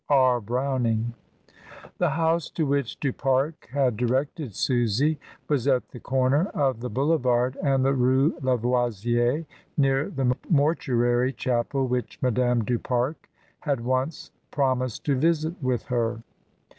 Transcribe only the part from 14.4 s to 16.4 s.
promised to visit with her.